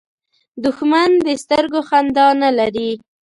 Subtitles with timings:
[0.63, 2.91] دښمن د سترګو خندا نه لري